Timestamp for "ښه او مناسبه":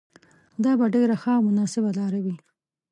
1.21-1.89